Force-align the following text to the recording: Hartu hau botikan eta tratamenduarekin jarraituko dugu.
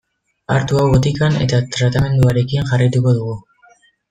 Hartu 0.53 0.79
hau 0.79 0.85
botikan 0.93 1.37
eta 1.47 1.59
tratamenduarekin 1.77 2.67
jarraituko 2.73 3.15
dugu. 3.21 3.39